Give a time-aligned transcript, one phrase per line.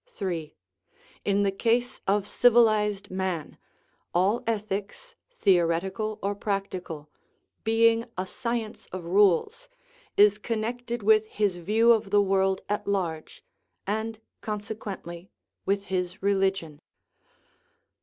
[0.07, 0.55] (3)
[1.25, 3.59] In the case of civilized man
[4.15, 7.11] all ethics, theoretical or practical,
[7.63, 9.67] being "a sci ence of rules/'
[10.17, 13.43] is connected with his view of the world at large,
[13.85, 15.29] and consequently
[15.67, 16.81] with his religion.